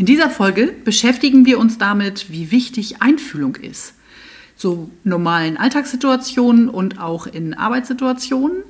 [0.00, 3.92] In dieser Folge beschäftigen wir uns damit, wie wichtig Einfühlung ist.
[4.56, 8.62] So normalen Alltagssituationen und auch in Arbeitssituationen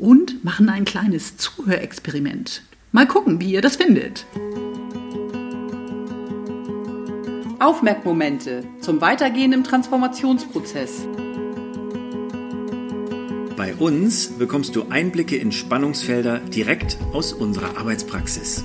[0.00, 2.64] und machen ein kleines Zuhörexperiment.
[2.90, 4.26] Mal gucken, wie ihr das findet.
[7.60, 11.06] Aufmerkmomente zum Weitergehen im Transformationsprozess.
[13.56, 18.64] Bei uns bekommst du Einblicke in Spannungsfelder direkt aus unserer Arbeitspraxis.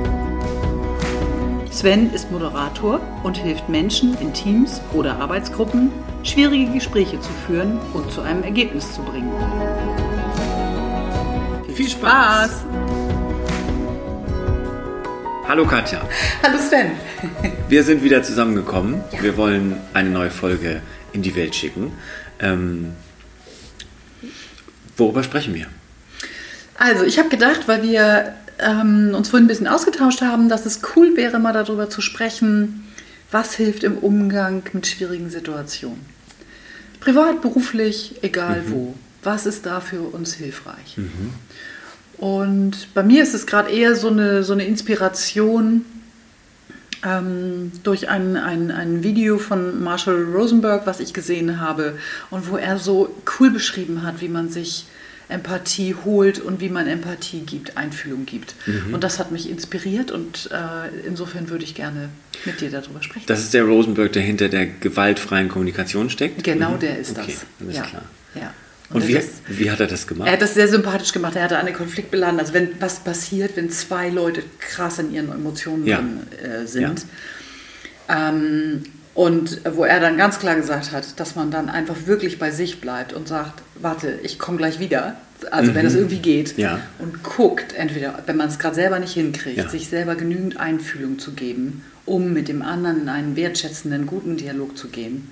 [1.71, 5.89] Sven ist Moderator und hilft Menschen in Teams oder Arbeitsgruppen,
[6.21, 9.31] schwierige Gespräche zu führen und zu einem Ergebnis zu bringen.
[11.73, 12.65] Viel Spaß!
[15.47, 16.01] Hallo Katja.
[16.43, 16.91] Hallo Sven.
[17.69, 19.01] Wir sind wieder zusammengekommen.
[19.13, 19.23] Ja.
[19.23, 20.81] Wir wollen eine neue Folge
[21.13, 21.93] in die Welt schicken.
[22.41, 22.95] Ähm,
[24.97, 25.67] worüber sprechen wir?
[26.77, 30.81] Also, ich habe gedacht, weil wir ähm, uns vorhin ein bisschen ausgetauscht haben, dass es
[30.95, 32.87] cool wäre, mal darüber zu sprechen,
[33.31, 35.99] was hilft im Umgang mit schwierigen Situationen.
[36.99, 38.71] Privat, beruflich, egal mhm.
[38.71, 38.93] wo.
[39.23, 40.97] Was ist da für uns hilfreich?
[40.97, 41.33] Mhm.
[42.17, 45.85] Und bei mir ist es gerade eher so eine, so eine Inspiration
[47.03, 51.97] ähm, durch ein, ein, ein Video von Marshall Rosenberg, was ich gesehen habe
[52.29, 54.85] und wo er so cool beschrieben hat, wie man sich
[55.31, 58.55] Empathie holt und wie man Empathie gibt, Einfühlung gibt.
[58.65, 58.93] Mhm.
[58.93, 62.09] Und das hat mich inspiriert und äh, insofern würde ich gerne
[62.45, 63.25] mit dir darüber sprechen.
[63.27, 66.43] Das ist der Rosenberg, der hinter der gewaltfreien Kommunikation steckt?
[66.43, 66.79] Genau, mhm.
[66.79, 67.45] der ist okay, das.
[67.59, 67.83] Alles ja.
[67.83, 68.03] klar.
[68.35, 68.53] Ja.
[68.89, 70.27] Und, und wie, ist, wie, hat er das gemacht?
[70.27, 71.35] Er hat das sehr sympathisch gemacht.
[71.35, 72.39] Er hatte eine Konfliktbeladen.
[72.39, 75.97] Also wenn was passiert, wenn zwei Leute krass in ihren Emotionen ja.
[75.97, 77.05] drin, äh, sind.
[78.09, 78.29] Ja.
[78.29, 78.83] Ähm,
[79.13, 82.79] und wo er dann ganz klar gesagt hat, dass man dann einfach wirklich bei sich
[82.79, 85.17] bleibt und sagt, warte, ich komme gleich wieder.
[85.49, 85.75] Also mhm.
[85.75, 86.57] wenn es irgendwie geht.
[86.57, 86.79] Ja.
[86.99, 89.69] Und guckt, entweder, wenn man es gerade selber nicht hinkriegt, ja.
[89.69, 94.77] sich selber genügend Einfühlung zu geben, um mit dem anderen in einen wertschätzenden, guten Dialog
[94.77, 95.29] zu gehen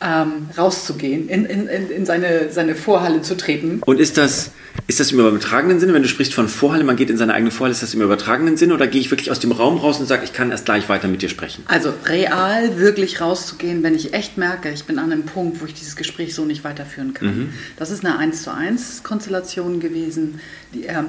[0.00, 3.82] ähm, rauszugehen, in, in, in seine, seine Vorhalle zu treten.
[3.84, 4.50] Und ist das,
[4.90, 7.52] ist das im übertragenen Sinne, wenn du sprichst von Vorhalle, man geht in seine eigene
[7.52, 10.06] Vorhalle, ist das im übertragenen Sinne oder gehe ich wirklich aus dem Raum raus und
[10.06, 11.62] sage, ich kann erst gleich weiter mit dir sprechen?
[11.68, 15.74] Also real wirklich rauszugehen, wenn ich echt merke, ich bin an einem Punkt, wo ich
[15.74, 17.28] dieses Gespräch so nicht weiterführen kann.
[17.28, 17.48] Mhm.
[17.76, 20.40] Das ist eine 1 zu 1 Konstellation gewesen,
[20.74, 21.04] die er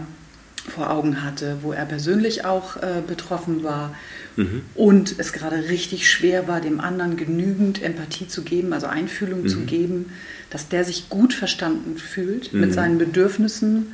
[0.69, 3.95] vor Augen hatte, wo er persönlich auch äh, betroffen war
[4.35, 4.61] mhm.
[4.75, 9.47] und es gerade richtig schwer war, dem anderen genügend Empathie zu geben, also Einfühlung mhm.
[9.47, 10.11] zu geben,
[10.49, 12.59] dass der sich gut verstanden fühlt mhm.
[12.61, 13.87] mit seinen Bedürfnissen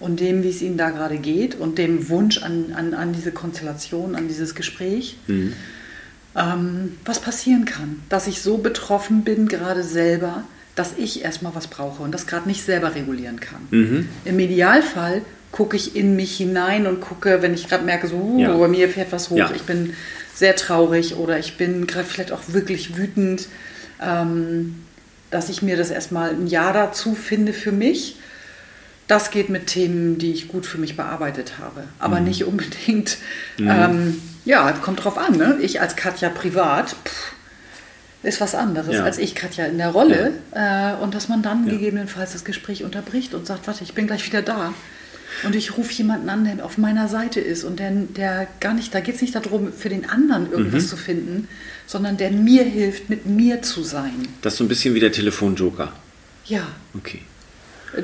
[0.00, 3.32] und dem, wie es ihm da gerade geht und dem Wunsch an, an, an diese
[3.32, 5.18] Konstellation, an dieses Gespräch.
[5.26, 5.52] Mhm.
[6.36, 10.42] Ähm, was passieren kann, dass ich so betroffen bin, gerade selber,
[10.74, 13.60] dass ich erstmal was brauche und das gerade nicht selber regulieren kann.
[13.70, 14.08] Mhm.
[14.24, 15.22] Im Idealfall
[15.54, 18.56] gucke ich in mich hinein und gucke, wenn ich gerade merke, so, uh, ja.
[18.56, 19.52] bei mir fährt was hoch, ja.
[19.54, 19.94] ich bin
[20.34, 23.46] sehr traurig oder ich bin gerade vielleicht auch wirklich wütend,
[24.02, 24.82] ähm,
[25.30, 28.16] dass ich mir das erstmal ein Jahr dazu finde für mich.
[29.06, 32.24] Das geht mit Themen, die ich gut für mich bearbeitet habe, aber mhm.
[32.24, 33.18] nicht unbedingt.
[33.56, 33.70] Mhm.
[33.70, 35.36] Ähm, ja, kommt drauf an.
[35.36, 35.58] Ne?
[35.62, 37.32] Ich als Katja privat pff,
[38.24, 39.04] ist was anderes ja.
[39.04, 40.94] als ich Katja in der Rolle ja.
[40.94, 44.26] äh, und dass man dann gegebenenfalls das Gespräch unterbricht und sagt, warte, ich bin gleich
[44.26, 44.74] wieder da.
[45.42, 48.94] Und ich rufe jemanden an, der auf meiner Seite ist und der, der gar nicht,
[48.94, 50.88] da geht es nicht darum, für den anderen irgendwas mhm.
[50.88, 51.48] zu finden,
[51.86, 54.28] sondern der mir hilft, mit mir zu sein.
[54.42, 55.92] Das ist so ein bisschen wie der Telefonjoker.
[56.46, 56.66] Ja.
[56.96, 57.20] Okay.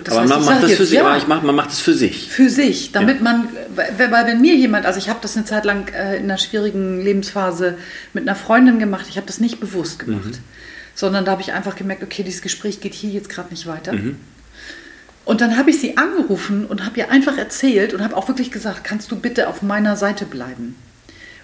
[0.05, 1.81] Das aber heißt, man macht das für sich, ja, aber ich mach, man macht es
[1.81, 2.29] für sich.
[2.29, 3.23] Für sich, damit ja.
[3.23, 6.39] man, weil, wenn mir jemand, also ich habe das eine Zeit lang äh, in einer
[6.39, 7.77] schwierigen Lebensphase
[8.13, 10.45] mit einer Freundin gemacht, ich habe das nicht bewusst gemacht, mhm.
[10.95, 13.93] sondern da habe ich einfach gemerkt, okay, dieses Gespräch geht hier jetzt gerade nicht weiter.
[13.93, 14.17] Mhm.
[15.31, 18.51] Und dann habe ich sie angerufen und habe ihr einfach erzählt und habe auch wirklich
[18.51, 20.75] gesagt, kannst du bitte auf meiner Seite bleiben?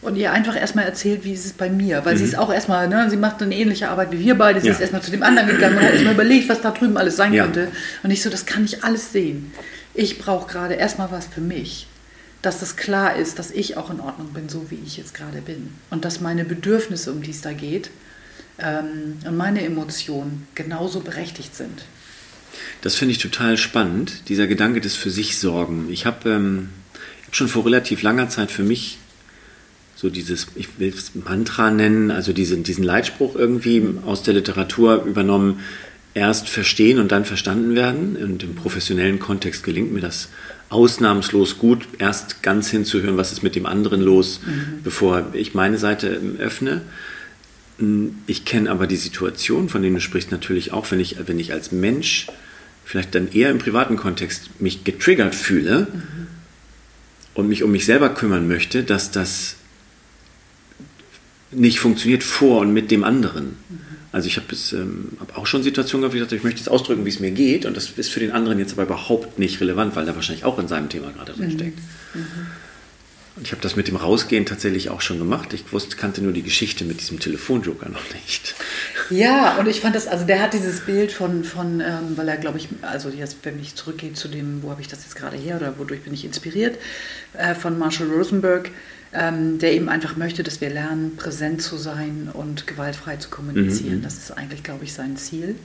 [0.03, 2.05] Und ihr einfach erstmal erzählt, wie ist es bei mir.
[2.05, 2.19] Weil mhm.
[2.19, 4.61] sie ist auch erstmal, ne, sie macht eine ähnliche Arbeit wie wir beide.
[4.61, 4.73] Sie ja.
[4.73, 7.33] ist erstmal zu dem anderen gegangen und hat erstmal überlegt, was da drüben alles sein
[7.33, 7.45] ja.
[7.45, 7.69] könnte.
[8.03, 9.53] Und ich so, das kann ich alles sehen.
[9.95, 11.87] Ich brauche gerade erstmal was für mich.
[12.43, 15.41] Dass das klar ist, dass ich auch in Ordnung bin, so wie ich jetzt gerade
[15.43, 15.73] bin.
[15.91, 17.91] Und dass meine Bedürfnisse, um die es da geht,
[18.59, 21.85] ähm, und meine Emotionen genauso berechtigt sind.
[22.83, 25.89] Das finde ich total spannend, dieser Gedanke des für sich Sorgen.
[25.91, 26.69] Ich habe ähm,
[27.31, 28.99] schon vor relativ langer Zeit für mich
[29.97, 35.05] so dieses, ich will es Mantra nennen, also diesen, diesen Leitspruch irgendwie aus der Literatur
[35.05, 35.61] übernommen,
[36.13, 38.17] erst verstehen und dann verstanden werden.
[38.17, 40.29] Und im professionellen Kontext gelingt mir das
[40.69, 44.83] ausnahmslos gut, erst ganz hinzuhören, was ist mit dem anderen los, mhm.
[44.85, 46.83] bevor ich meine Seite öffne.
[48.27, 51.53] Ich kenne aber die Situation, von denen du sprichst, natürlich auch, wenn ich, wenn ich
[51.53, 52.27] als Mensch
[52.87, 56.27] vielleicht dann eher im privaten Kontext mich getriggert fühle mhm.
[57.35, 59.57] und mich um mich selber kümmern möchte, dass das
[61.51, 63.57] nicht funktioniert vor und mit dem anderen.
[63.69, 63.81] Mhm.
[64.13, 66.69] Also ich habe ähm, hab auch schon Situationen gehabt, wo ich dachte, ich möchte jetzt
[66.69, 69.61] ausdrücken, wie es mir geht und das ist für den anderen jetzt aber überhaupt nicht
[69.61, 71.55] relevant, weil er wahrscheinlich auch in seinem Thema gerade drin mhm.
[71.55, 71.79] steckt.
[72.15, 72.23] Mhm.
[73.37, 75.53] Und ich habe das mit dem Rausgehen tatsächlich auch schon gemacht.
[75.53, 78.55] Ich wusste, kannte nur die Geschichte mit diesem Telefonjoker noch nicht.
[79.11, 82.39] Ja, und ich fand das, also der hat dieses Bild von, von ähm, weil er,
[82.39, 85.37] glaube ich, also jetzt, wenn ich zurückgehe zu dem, wo habe ich das jetzt gerade
[85.37, 86.79] her oder wodurch bin ich inspiriert,
[87.35, 88.71] äh, von Marshall Rosenberg,
[89.13, 93.99] ähm, der eben einfach möchte, dass wir lernen, präsent zu sein und gewaltfrei zu kommunizieren.
[93.99, 94.03] Mhm.
[94.03, 95.57] Das ist eigentlich, glaube ich, sein Ziel.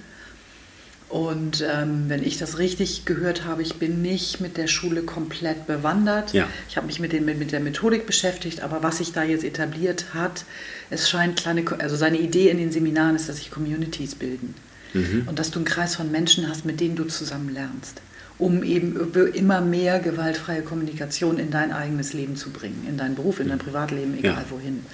[1.12, 5.68] Und ähm, wenn ich das richtig gehört habe, ich bin nicht mit der Schule komplett
[5.68, 6.32] bewandert.
[6.32, 6.48] Ja.
[6.70, 10.14] Ich habe mich mit, den, mit der Methodik beschäftigt, aber was sich da jetzt etabliert
[10.14, 10.46] hat,
[10.90, 14.56] es scheint kleine, also seine Idee in den Seminaren ist, dass sich Communities bilden.
[14.94, 15.24] Mhm.
[15.28, 18.02] Und dass du einen Kreis von Menschen hast, mit denen du zusammen lernst,
[18.38, 23.42] um eben immer mehr gewaltfreie Kommunikation in dein eigenes Leben zu bringen, in deinen Beruf,
[23.42, 24.46] in dein Privatleben, egal ja.
[24.50, 24.86] wohin.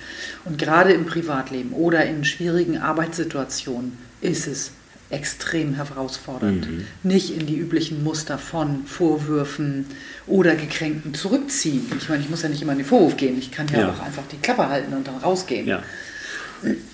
[0.46, 4.72] Und gerade im Privatleben oder in schwierigen Arbeitssituationen ist es
[5.10, 6.70] extrem herausfordernd.
[6.70, 6.86] Mhm.
[7.04, 9.86] Nicht in die üblichen Muster von Vorwürfen
[10.26, 11.86] oder Gekränkten zurückziehen.
[11.98, 13.38] Ich meine, ich muss ja nicht immer in den Vorwurf gehen.
[13.38, 13.90] Ich kann ja, ja.
[13.90, 15.68] auch einfach die Klappe halten und dann rausgehen.
[15.68, 15.82] Ja.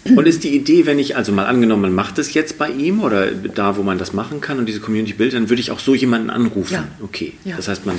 [0.03, 3.01] Und ist die Idee, wenn ich, also mal angenommen, man macht es jetzt bei ihm
[3.01, 5.79] oder da, wo man das machen kann und diese Community bildet, dann würde ich auch
[5.79, 6.73] so jemanden anrufen.
[6.73, 6.87] Ja.
[7.01, 7.33] Okay.
[7.45, 7.55] Ja.
[7.55, 7.95] Das heißt, man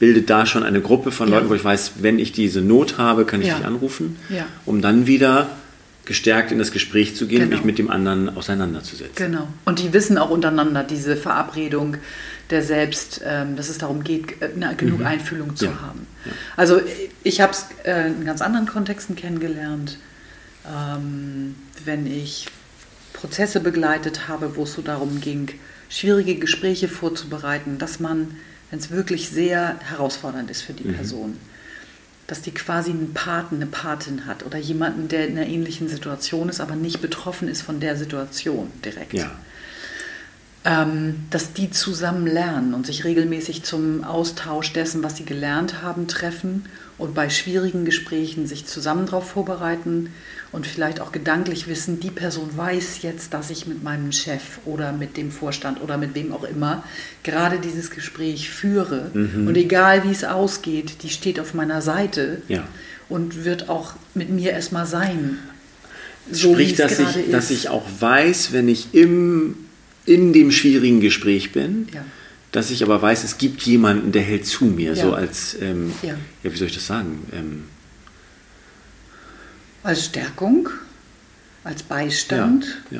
[0.00, 3.24] bildet da schon eine Gruppe von Leuten, wo ich weiß, wenn ich diese Not habe,
[3.24, 4.16] kann ich dich anrufen,
[4.66, 5.48] um dann wieder
[6.10, 7.50] gestärkt in das Gespräch zu gehen genau.
[7.50, 9.14] und mich mit dem anderen auseinanderzusetzen.
[9.14, 9.46] Genau.
[9.64, 11.98] Und die wissen auch untereinander diese Verabredung
[12.50, 15.06] der selbst, ähm, dass es darum geht, na, genug mhm.
[15.06, 15.80] Einfühlung zu ja.
[15.80, 16.08] haben.
[16.24, 16.32] Ja.
[16.56, 16.80] Also
[17.22, 19.98] ich habe es äh, in ganz anderen Kontexten kennengelernt,
[20.66, 21.54] ähm,
[21.84, 22.48] wenn ich
[23.12, 25.52] Prozesse begleitet habe, wo es so darum ging,
[25.88, 28.34] schwierige Gespräche vorzubereiten, dass man,
[28.70, 30.94] wenn es wirklich sehr herausfordernd ist für die mhm.
[30.94, 31.36] Person,
[32.30, 36.48] dass die quasi einen Paten, eine Patin hat oder jemanden, der in einer ähnlichen Situation
[36.48, 39.14] ist, aber nicht betroffen ist von der Situation direkt.
[39.14, 39.32] Ja.
[40.64, 46.06] Ähm, dass die zusammen lernen und sich regelmäßig zum Austausch dessen, was sie gelernt haben,
[46.06, 46.66] treffen
[47.00, 50.10] und bei schwierigen Gesprächen sich zusammen darauf vorbereiten
[50.52, 54.92] und vielleicht auch gedanklich wissen, die Person weiß jetzt, dass ich mit meinem Chef oder
[54.92, 56.84] mit dem Vorstand oder mit wem auch immer
[57.22, 59.10] gerade dieses Gespräch führe.
[59.14, 59.48] Mhm.
[59.48, 62.68] Und egal wie es ausgeht, die steht auf meiner Seite ja.
[63.08, 65.38] und wird auch mit mir erstmal sein.
[66.30, 67.32] So Sprich, dass ich, ist.
[67.32, 69.56] dass ich auch weiß, wenn ich im,
[70.04, 72.04] in dem schwierigen Gespräch bin, ja.
[72.52, 75.02] Dass ich aber weiß, es gibt jemanden, der hält zu mir, ja.
[75.02, 76.14] so als, ähm, ja.
[76.42, 77.26] wie soll ich das sagen?
[77.32, 77.64] Ähm,
[79.82, 80.68] als Stärkung,
[81.64, 82.66] als Beistand.
[82.90, 82.98] Ja,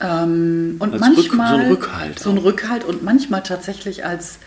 [0.00, 0.24] ja.
[0.24, 2.18] Ähm, und als manchmal Rück, so ein Rückhalt.
[2.18, 4.38] So ein Rückhalt und manchmal tatsächlich als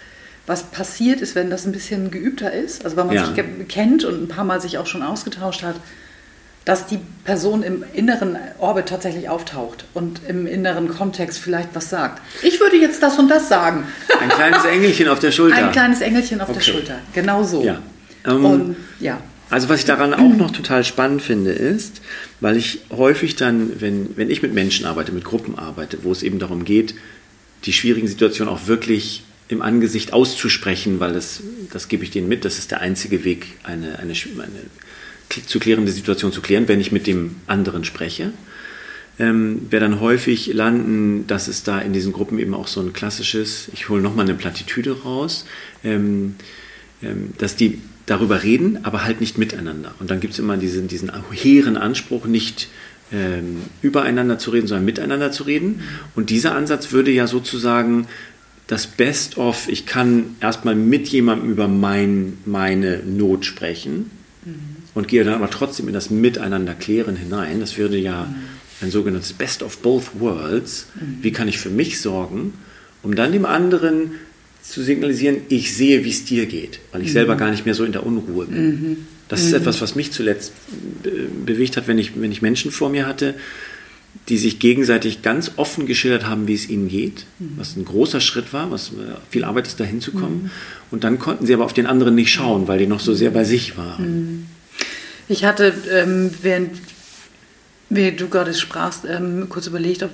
[0.47, 3.25] was passiert ist, wenn das ein bisschen geübter ist, also wenn man ja.
[3.25, 5.75] sich kennt und ein paar Mal sich auch schon ausgetauscht hat,
[6.66, 12.22] dass die Person im inneren Orbit tatsächlich auftaucht und im inneren Kontext vielleicht was sagt.
[12.42, 13.86] Ich würde jetzt das und das sagen.
[14.19, 15.57] Ein kleines Engelchen auf der Schulter.
[15.57, 16.57] Ein kleines Engelchen auf okay.
[16.57, 17.64] der Schulter, genau so.
[17.64, 17.81] Ja.
[18.26, 19.22] Um, und ja.
[19.52, 22.02] Also was ich daran auch noch total spannend finde, ist,
[22.40, 26.24] weil ich häufig dann, wenn, wenn ich mit Menschen arbeite, mit Gruppen arbeite, wo es
[26.24, 26.95] eben darum geht,
[27.66, 31.42] die schwierigen Situationen auch wirklich im Angesicht auszusprechen, weil das,
[31.72, 34.62] das gebe ich denen mit, das ist der einzige Weg, eine, eine, eine
[35.29, 38.31] zu klärende Situation zu klären, wenn ich mit dem anderen spreche.
[39.17, 42.94] Ähm, wir dann häufig landen, dass es da in diesen Gruppen eben auch so ein
[42.94, 45.45] klassisches, ich hole nochmal eine Plattitüde raus,
[45.83, 46.35] ähm,
[47.01, 49.95] ähm, dass die darüber reden, aber halt nicht miteinander.
[49.99, 52.67] Und dann gibt es immer diesen, diesen hehren Anspruch, nicht
[53.11, 55.81] ähm, übereinander zu reden, sondern miteinander zu reden.
[56.15, 58.07] Und dieser Ansatz würde ja sozusagen
[58.67, 64.09] das Best-of, ich kann erstmal mit jemandem über mein, meine Not sprechen
[64.44, 64.74] mhm.
[64.95, 67.59] Und gehe dann aber trotzdem in das Miteinander klären hinein.
[67.59, 68.33] Das würde ja
[68.81, 70.87] ein sogenanntes Best of Both Worlds.
[70.95, 71.18] Mhm.
[71.21, 72.54] Wie kann ich für mich sorgen,
[73.04, 74.11] um dann dem anderen
[74.64, 77.14] zu signalisieren, ich sehe, wie es dir geht, weil ich mhm.
[77.14, 78.68] selber gar nicht mehr so in der Unruhe bin.
[78.68, 78.97] Mhm.
[79.28, 79.57] Das ist mhm.
[79.57, 80.54] etwas, was mich zuletzt
[81.45, 83.35] bewegt hat, wenn ich, wenn ich Menschen vor mir hatte,
[84.30, 87.54] die sich gegenseitig ganz offen geschildert haben, wie es ihnen geht, mhm.
[87.57, 90.44] was ein großer Schritt war, was äh, viel Arbeit ist, da hinzukommen.
[90.44, 90.52] Mhm.
[90.90, 93.31] Und dann konnten sie aber auf den anderen nicht schauen, weil die noch so sehr
[93.31, 94.47] bei sich waren.
[95.27, 96.79] Ich hatte, ähm, während,
[97.89, 100.11] während du gerade sprachst, ähm, kurz überlegt, ob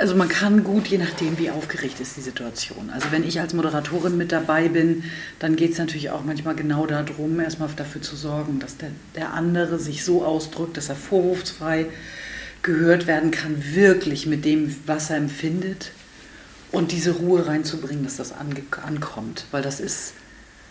[0.00, 2.88] also man kann gut, je nachdem, wie aufgeregt ist die Situation.
[2.88, 5.04] Also wenn ich als Moderatorin mit dabei bin,
[5.40, 9.34] dann geht es natürlich auch manchmal genau darum, erstmal dafür zu sorgen, dass der, der
[9.34, 11.84] andere sich so ausdrückt, dass er vorwurfsfrei
[12.62, 15.92] gehört werden kann, wirklich mit dem, was er empfindet
[16.72, 19.44] und diese Ruhe reinzubringen, dass das ankommt.
[19.50, 20.14] Weil das ist,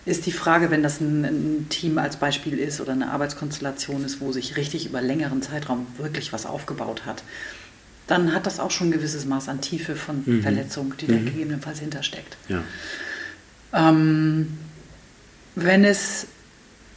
[0.05, 4.21] ist die Frage, wenn das ein, ein, Team als Beispiel ist oder eine Arbeitskonstellation ist,
[4.21, 7.23] wo sich richtig über längeren Zeitraum wirklich was aufgebaut hat
[8.09, 10.41] dann hat das auch schon ein gewisses Maß an Tiefe von mhm.
[10.41, 11.11] Verletzung, die mhm.
[11.11, 12.37] da gegebenenfalls hintersteckt.
[12.47, 12.63] Ja.
[13.73, 14.57] Ähm,
[15.55, 16.25] wenn es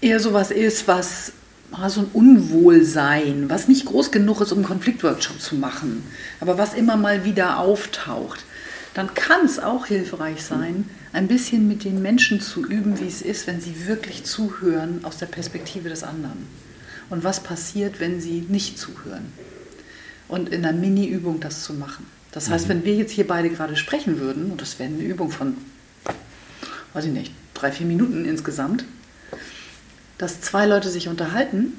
[0.00, 1.32] eher sowas ist, was
[1.70, 6.02] ah, so ein Unwohlsein, was nicht groß genug ist, um einen Konfliktworkshop zu machen,
[6.40, 8.44] aber was immer mal wieder auftaucht,
[8.94, 13.22] dann kann es auch hilfreich sein, ein bisschen mit den Menschen zu üben, wie es
[13.22, 16.46] ist, wenn sie wirklich zuhören aus der Perspektive des anderen.
[17.10, 19.32] Und was passiert, wenn sie nicht zuhören
[20.28, 22.06] und in einer Mini-Übung das zu machen.
[22.30, 22.70] Das heißt, mhm.
[22.70, 25.56] wenn wir jetzt hier beide gerade sprechen würden, und das wäre eine Übung von,
[26.94, 28.86] weiß ich nicht, drei, vier Minuten insgesamt,
[30.16, 31.74] dass zwei Leute sich unterhalten,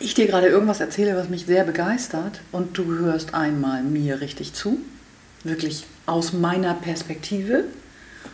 [0.00, 4.54] ich dir gerade irgendwas erzähle, was mich sehr begeistert, und du hörst einmal mir richtig
[4.54, 4.80] zu,
[5.44, 7.64] wirklich aus meiner Perspektive,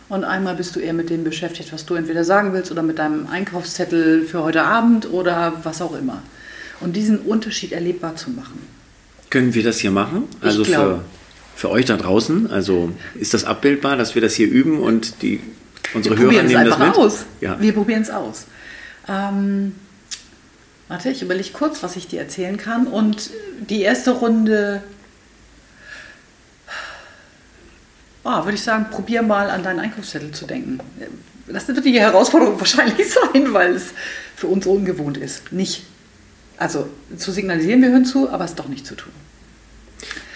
[0.08, 2.98] und einmal bist du eher mit dem beschäftigt, was du entweder sagen willst oder mit
[2.98, 6.22] deinem Einkaufszettel für heute Abend oder was auch immer.
[6.80, 8.58] Und diesen Unterschied erlebbar zu machen.
[9.30, 10.24] Können wir das hier machen?
[10.40, 11.04] Also für,
[11.54, 12.50] für euch da draußen?
[12.50, 15.40] Also ist das abbildbar, dass wir das hier üben und die,
[15.94, 16.96] unsere wir Hörer nehmen das mit?
[16.96, 17.26] Aus.
[17.40, 17.60] Ja.
[17.60, 18.46] Wir probieren es aus.
[19.08, 19.76] Ähm,
[20.88, 22.88] warte, ich überlege kurz, was ich dir erzählen kann.
[22.88, 23.30] Und
[23.68, 24.82] die erste Runde,
[28.24, 30.80] oh, würde ich sagen, probier mal an deinen Einkaufszettel zu denken.
[31.46, 33.92] Das wird die Herausforderung wahrscheinlich sein, weil es
[34.36, 35.52] für uns ungewohnt ist.
[35.52, 35.84] Nicht
[36.60, 39.12] also zu signalisieren, wir hören zu, aber es doch nicht zu tun.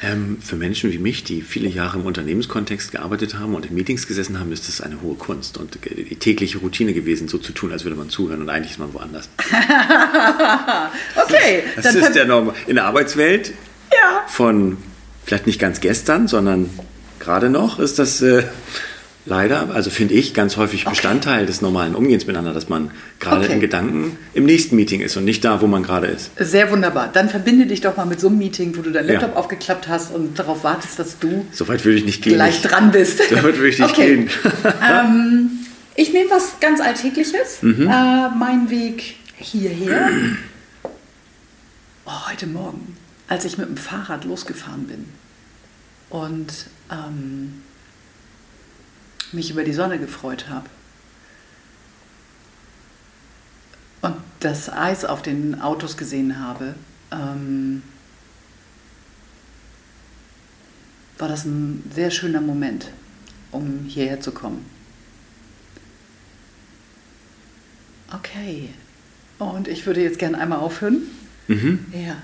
[0.03, 4.07] Ähm, für Menschen wie mich, die viele Jahre im Unternehmenskontext gearbeitet haben und in Meetings
[4.07, 7.73] gesessen haben, ist das eine hohe Kunst und die tägliche Routine gewesen, so zu tun,
[7.73, 9.29] als würde man zuhören und eigentlich ist man woanders.
[11.25, 11.62] okay.
[11.76, 12.53] Das ist der Norm.
[12.67, 13.53] In der Arbeitswelt
[13.93, 14.25] ja.
[14.26, 14.79] von
[15.25, 16.71] vielleicht nicht ganz gestern, sondern
[17.25, 18.45] gerade noch ist das äh,
[19.26, 21.47] leider, also finde ich, ganz häufig Bestandteil okay.
[21.47, 23.54] des normalen Umgehens miteinander, dass man gerade okay.
[23.54, 26.31] in Gedanken im nächsten Meeting ist und nicht da, wo man gerade ist.
[26.38, 27.11] Sehr wunderbar.
[27.12, 29.37] Dann verbinde dich doch mal mit so einem Meeting, wo du dein Laptop ja.
[29.37, 32.35] aufgeklappt hast und darauf wartest, dass du so weit würde ich nicht gehen.
[32.35, 33.23] gleich dran bist.
[33.31, 34.16] So weit würde ich nicht okay.
[34.16, 34.31] gehen.
[34.88, 35.50] ähm,
[35.97, 37.62] ich nehme was ganz Alltägliches.
[37.62, 37.88] Mhm.
[37.88, 40.11] Äh, mein Weg hierher.
[42.04, 42.97] Oh, heute Morgen,
[43.28, 45.07] als ich mit dem Fahrrad losgefahren bin
[46.11, 47.62] und ähm,
[49.33, 50.69] mich über die Sonne gefreut habe.
[54.03, 56.75] Und das Eis auf den Autos gesehen habe,
[57.11, 57.83] ähm,
[61.19, 62.91] war das ein sehr schöner Moment,
[63.50, 64.64] um hierher zu kommen.
[68.12, 68.71] Okay.
[69.38, 71.03] Und ich würde jetzt gerne einmal aufhören.
[71.49, 71.87] Mhm.
[71.93, 72.17] Ja.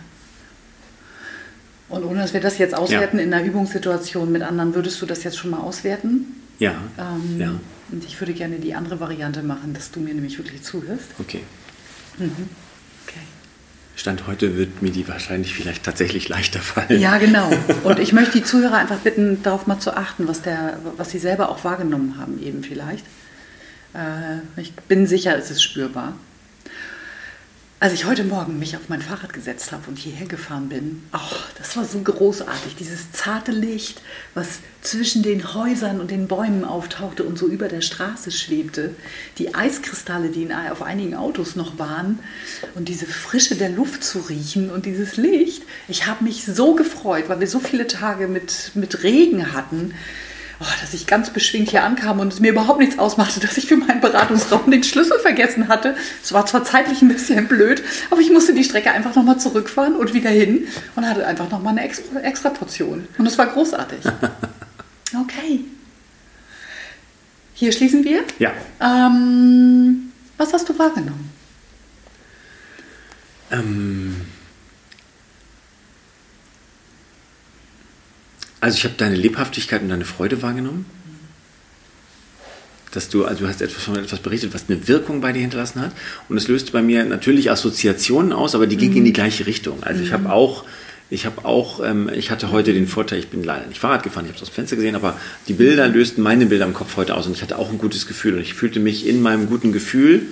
[1.91, 3.25] Und ohne dass wir das jetzt auswerten ja.
[3.25, 6.27] in einer Übungssituation mit anderen, würdest du das jetzt schon mal auswerten?
[6.59, 6.75] Ja.
[6.99, 7.53] Ähm, ja.
[7.91, 11.07] Und ich würde gerne die andere Variante machen, dass du mir nämlich wirklich zuhörst.
[11.19, 11.41] Okay.
[12.19, 12.49] Mhm.
[13.07, 13.21] Okay.
[13.97, 17.01] Stand heute wird mir die wahrscheinlich vielleicht tatsächlich leichter fallen.
[17.01, 17.51] Ja, genau.
[17.85, 21.19] Und ich möchte die Zuhörer einfach bitten, darauf mal zu achten, was, der, was sie
[21.19, 23.05] selber auch wahrgenommen haben, eben vielleicht.
[23.95, 26.15] Äh, ich bin sicher, es ist spürbar.
[27.83, 31.37] Als ich heute Morgen mich auf mein Fahrrad gesetzt habe und hierher gefahren bin, oh,
[31.57, 32.77] das war so großartig.
[32.77, 34.03] Dieses zarte Licht,
[34.35, 38.95] was zwischen den Häusern und den Bäumen auftauchte und so über der Straße schwebte.
[39.39, 42.19] Die Eiskristalle, die auf einigen Autos noch waren.
[42.75, 45.63] Und diese Frische der Luft zu riechen und dieses Licht.
[45.89, 49.95] Ich habe mich so gefreut, weil wir so viele Tage mit, mit Regen hatten
[50.81, 53.77] dass ich ganz beschwingt hier ankam und es mir überhaupt nichts ausmachte, dass ich für
[53.77, 55.97] meinen Beratungsraum den Schlüssel vergessen hatte.
[56.23, 59.97] Es war zwar zeitlich ein bisschen blöd, aber ich musste die Strecke einfach nochmal zurückfahren
[59.97, 63.09] und wieder hin und hatte einfach nochmal eine extra, extra Portion.
[63.17, 64.01] Und es war großartig.
[65.13, 65.65] Okay.
[67.53, 68.23] Hier schließen wir.
[68.39, 68.53] Ja.
[68.81, 71.33] Ähm, was hast du wahrgenommen?
[73.51, 74.21] Ähm
[78.61, 80.87] Also ich habe deine Lebhaftigkeit und deine Freude wahrgenommen.
[82.93, 85.81] Dass du, also du hast etwas von etwas berichtet, was eine Wirkung bei dir hinterlassen
[85.81, 85.93] hat.
[86.29, 88.81] Und es löst bei mir natürlich Assoziationen aus, aber die mhm.
[88.81, 89.83] gingen in die gleiche Richtung.
[89.83, 90.07] Also mhm.
[90.07, 90.65] ich habe auch
[91.13, 94.27] Ich habe auch, ähm, ich hatte heute den Vorteil, ich bin leider nicht Fahrrad gefahren,
[94.27, 96.97] ich habe es aus dem Fenster gesehen, aber die Bilder lösten meine Bilder im Kopf
[96.97, 99.49] heute aus und ich hatte auch ein gutes Gefühl und ich fühlte mich in meinem
[99.49, 100.23] guten Gefühl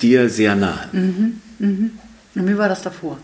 [0.00, 0.88] dir sehr nahe.
[0.92, 1.90] Mhm, mhm.
[2.34, 3.18] Und wie war das davor?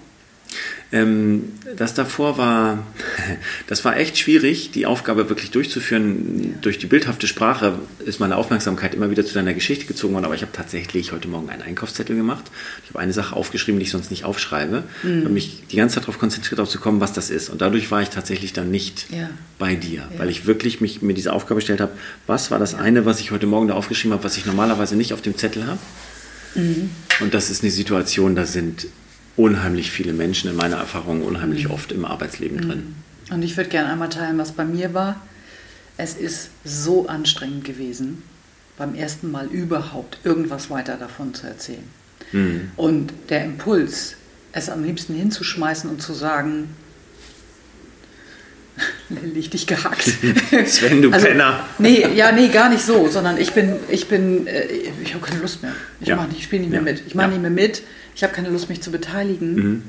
[0.93, 2.87] Ähm, das davor war,
[3.67, 6.45] das war echt schwierig, die Aufgabe wirklich durchzuführen.
[6.45, 6.51] Ja.
[6.61, 10.35] Durch die bildhafte Sprache ist meine Aufmerksamkeit immer wieder zu deiner Geschichte gezogen worden, aber
[10.35, 12.45] ich habe tatsächlich heute Morgen einen Einkaufszettel gemacht.
[12.85, 14.85] Ich habe eine Sache aufgeschrieben, die ich sonst nicht aufschreibe.
[15.03, 15.25] Mhm.
[15.25, 17.49] habe mich die ganze Zeit darauf konzentriert, darauf zu kommen, was das ist.
[17.49, 19.31] Und dadurch war ich tatsächlich dann nicht ja.
[19.59, 20.19] bei dir, ja.
[20.19, 21.93] weil ich wirklich mich mir diese Aufgabe gestellt habe,
[22.27, 25.15] was war das eine, was ich heute Morgen da aufgeschrieben habe, was ich normalerweise nicht
[25.15, 25.79] auf dem Zettel habe.
[26.55, 26.91] Mhm.
[27.21, 28.87] Und das ist eine Situation, da sind
[29.37, 31.73] unheimlich viele Menschen in meiner Erfahrung unheimlich mhm.
[31.73, 32.69] oft im Arbeitsleben mhm.
[32.69, 32.95] drin.
[33.31, 35.21] Und ich würde gerne einmal teilen, was bei mir war.
[35.97, 38.23] Es ist so anstrengend gewesen,
[38.77, 41.85] beim ersten Mal überhaupt irgendwas weiter davon zu erzählen.
[42.33, 42.71] Mhm.
[42.77, 44.17] Und der Impuls,
[44.53, 46.75] es am liebsten hinzuschmeißen und zu sagen,
[49.35, 50.03] ich dich gehackt.
[50.67, 51.65] Sven, du also, Penner.
[51.79, 54.67] Nee, ja, nee, gar nicht so, sondern ich bin, ich bin, äh,
[55.03, 55.73] ich habe keine Lust mehr.
[56.01, 56.29] Ich ja.
[56.37, 56.85] ich spiele nicht mehr ja.
[56.85, 57.03] mit.
[57.07, 57.33] Ich mache ja.
[57.33, 57.83] nicht mehr mit
[58.15, 59.83] ich habe keine Lust, mich zu beteiligen, mhm.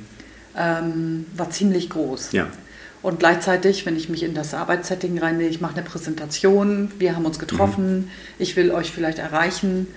[0.57, 2.31] ähm, war ziemlich groß.
[2.31, 2.47] Ja.
[3.01, 7.25] Und gleichzeitig, wenn ich mich in das Arbeitssetting reinlege, ich mache eine Präsentation, wir haben
[7.25, 8.07] uns getroffen, mhm.
[8.39, 9.87] ich will euch vielleicht erreichen.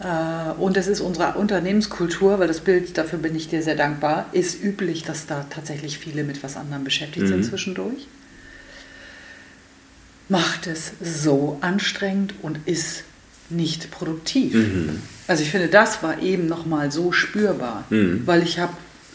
[0.00, 4.26] Äh, und es ist unsere Unternehmenskultur, weil das Bild, dafür bin ich dir sehr dankbar,
[4.32, 7.28] ist üblich, dass da tatsächlich viele mit was anderem beschäftigt mhm.
[7.28, 8.08] sind zwischendurch.
[10.28, 13.04] Macht es so anstrengend und ist
[13.52, 14.54] nicht produktiv.
[14.54, 15.00] Mhm.
[15.26, 18.22] Also ich finde, das war eben nochmal so spürbar, mhm.
[18.26, 18.72] weil ich habe,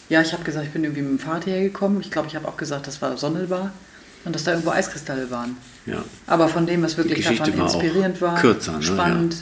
[0.10, 2.02] ja, ich habe gesagt, ich bin irgendwie mit dem Fahrrad hergekommen.
[2.02, 3.72] Ich glaube, ich habe auch gesagt, das war Sonnelbar
[4.26, 5.58] und dass da irgendwo Eiskristalle waren.
[5.86, 6.04] Ja.
[6.26, 8.84] Aber von dem, was wirklich davon inspirierend war, kürzer, ne?
[8.84, 9.36] spannend,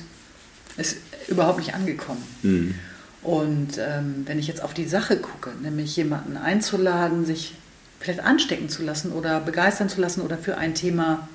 [0.75, 0.81] ja.
[0.83, 0.97] ist
[1.27, 2.23] überhaupt nicht angekommen.
[2.43, 2.75] Mhm.
[3.23, 7.55] Und ähm, wenn ich jetzt auf die Sache gucke, nämlich jemanden einzuladen, sich
[7.99, 11.27] vielleicht anstecken zu lassen oder begeistern zu lassen oder für ein Thema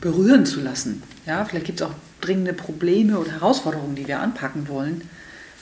[0.00, 1.02] berühren zu lassen.
[1.26, 5.02] Ja, vielleicht gibt es auch dringende Probleme oder Herausforderungen, die wir anpacken wollen.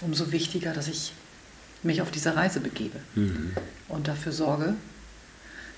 [0.01, 1.13] Umso wichtiger, dass ich
[1.83, 3.53] mich auf diese Reise begebe mhm.
[3.89, 4.75] und dafür sorge,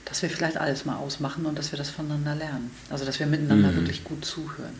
[0.04, 2.70] dass wir vielleicht alles mal ausmachen und dass wir das voneinander lernen.
[2.90, 3.76] Also dass wir miteinander mhm.
[3.76, 4.74] wirklich gut zuhören.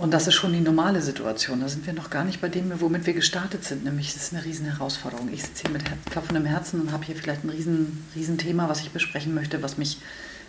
[0.00, 1.60] Und das ist schon die normale Situation.
[1.60, 3.84] Da sind wir noch gar nicht bei dem, womit wir gestartet sind.
[3.84, 5.28] Nämlich, es ist eine riesen Herausforderung.
[5.30, 8.80] Ich sitze hier mit klopfendem Herzen und habe hier vielleicht ein riesen, riesen Thema, was
[8.80, 9.98] ich besprechen möchte, was mich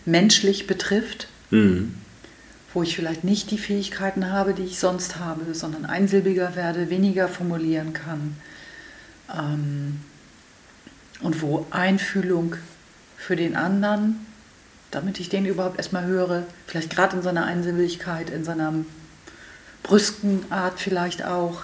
[0.05, 1.95] menschlich betrifft, mhm.
[2.73, 7.27] wo ich vielleicht nicht die Fähigkeiten habe, die ich sonst habe, sondern einsilbiger werde, weniger
[7.27, 8.35] formulieren kann.
[9.33, 10.01] Ähm,
[11.21, 12.55] und wo Einfühlung
[13.17, 14.25] für den anderen,
[14.89, 18.73] damit ich den überhaupt erstmal höre, vielleicht gerade in seiner Einsilbigkeit, in seiner
[19.83, 21.63] brüsken Art vielleicht auch,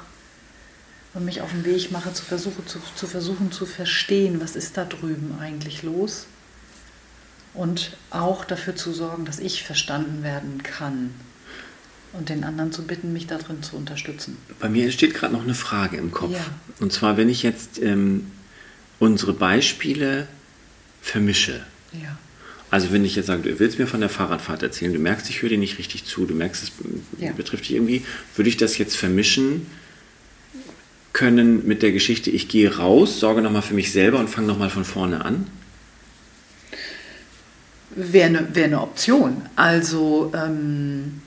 [1.14, 4.78] und mich auf den Weg mache, zu versuchen zu, zu versuchen zu verstehen, was ist
[4.78, 6.28] da drüben eigentlich los
[7.54, 11.12] und auch dafür zu sorgen, dass ich verstanden werden kann
[12.14, 14.38] und den anderen zu bitten, mich darin zu unterstützen.
[14.60, 16.34] Bei mir entsteht gerade noch eine Frage im Kopf.
[16.34, 16.46] Ja.
[16.80, 18.32] Und zwar, wenn ich jetzt ähm,
[19.00, 20.28] unsere Beispiele
[21.02, 21.62] vermische.
[21.94, 22.18] Ja.
[22.70, 25.42] Also wenn ich jetzt sage, du willst mir von der Fahrradfahrt erzählen, du merkst, ich
[25.42, 26.72] höre dir nicht richtig zu, du merkst, es
[27.18, 27.32] ja.
[27.32, 28.04] betrifft dich irgendwie,
[28.36, 29.68] würde ich das jetzt vermischen
[31.14, 34.70] können mit der Geschichte, ich gehe raus, sorge nochmal für mich selber und fange nochmal
[34.70, 35.48] von vorne an?
[37.98, 39.42] Wäre eine, wär eine Option.
[39.56, 41.22] Also ähm,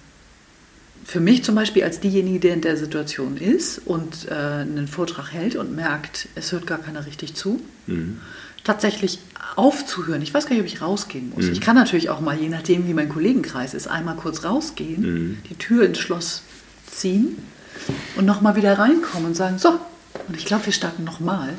[1.05, 5.33] für mich zum Beispiel als diejenige, der in der Situation ist und äh, einen Vortrag
[5.33, 8.19] hält und merkt, es hört gar keiner richtig zu, mhm.
[8.63, 9.19] tatsächlich
[9.57, 10.23] aufzuhören.
[10.23, 11.47] Ich weiß gar nicht, ob ich rausgehen muss.
[11.47, 11.53] Mhm.
[11.53, 15.39] Ich kann natürlich auch mal, je nachdem, wie mein Kollegenkreis ist, einmal kurz rausgehen, mhm.
[15.51, 16.43] die Tür ins Schloss
[16.87, 17.39] ziehen
[18.17, 19.81] und nochmal wieder reinkommen und sagen, so,
[20.29, 21.51] und ich glaube, wir starten nochmal.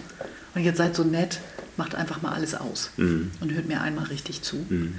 [0.55, 1.39] Und jetzt seid so nett,
[1.77, 3.31] macht einfach mal alles aus mhm.
[3.39, 4.65] und hört mir einmal richtig zu.
[4.69, 4.95] Mhm.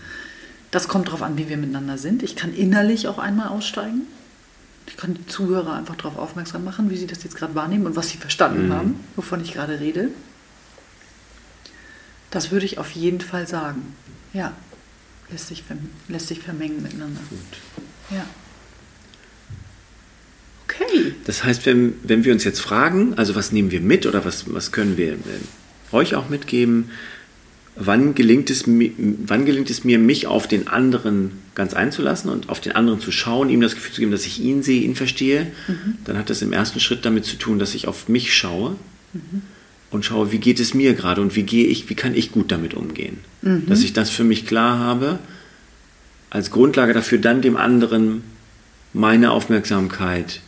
[0.70, 2.22] Das kommt darauf an, wie wir miteinander sind.
[2.22, 4.02] Ich kann innerlich auch einmal aussteigen.
[4.86, 7.94] Ich kann die Zuhörer einfach darauf aufmerksam machen, wie sie das jetzt gerade wahrnehmen und
[7.94, 8.72] was sie verstanden mhm.
[8.72, 10.08] haben, wovon ich gerade rede.
[12.30, 13.94] Das würde ich auf jeden Fall sagen.
[14.32, 14.52] Ja,
[15.30, 15.62] lässt sich,
[16.08, 17.20] lässt sich vermengen miteinander.
[17.28, 17.38] Gut.
[18.10, 18.24] Ja.
[20.64, 21.14] Okay.
[21.24, 24.52] Das heißt, wenn, wenn wir uns jetzt fragen, also was nehmen wir mit oder was,
[24.52, 25.18] was können wir
[25.92, 26.90] euch auch mitgeben,
[27.76, 32.60] wann gelingt, es, wann gelingt es mir, mich auf den anderen ganz einzulassen und auf
[32.60, 35.46] den anderen zu schauen, ihm das Gefühl zu geben, dass ich ihn sehe, ihn verstehe.
[35.68, 35.94] Mhm.
[36.04, 38.76] Dann hat das im ersten Schritt damit zu tun, dass ich auf mich schaue
[39.12, 39.42] mhm.
[39.90, 42.52] und schaue, wie geht es mir gerade und wie gehe ich, wie kann ich gut
[42.52, 43.18] damit umgehen.
[43.42, 43.66] Mhm.
[43.66, 45.18] Dass ich das für mich klar habe,
[46.30, 48.22] als Grundlage dafür dann dem anderen
[48.94, 50.40] meine Aufmerksamkeit,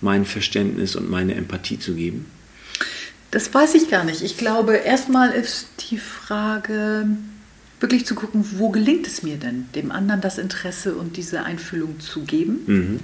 [0.00, 2.26] mein Verständnis und meine Empathie zu geben.
[3.30, 4.22] Das weiß ich gar nicht.
[4.22, 7.06] Ich glaube, erstmal ist die Frage,
[7.78, 12.00] wirklich zu gucken, wo gelingt es mir denn, dem anderen das Interesse und diese Einfühlung
[12.00, 12.60] zu geben.
[12.66, 13.00] Mhm.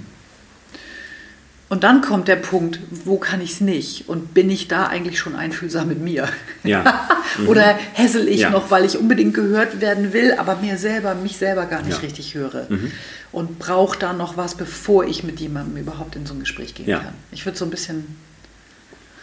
[1.69, 4.07] Und dann kommt der Punkt, wo kann ich es nicht?
[4.07, 6.27] Und bin ich da eigentlich schon einfühlsam mit mir?
[6.63, 7.07] Ja.
[7.37, 7.49] Mhm.
[7.49, 8.49] Oder hässel ich ja.
[8.49, 11.99] noch, weil ich unbedingt gehört werden will, aber mir selber, mich selber gar nicht ja.
[11.99, 12.67] richtig höre?
[12.69, 12.93] Mhm.
[13.33, 16.87] Und brauche da noch was, bevor ich mit jemandem überhaupt in so ein Gespräch gehen
[16.87, 16.99] ja.
[16.99, 17.13] kann?
[17.33, 18.15] Ich würde so ein bisschen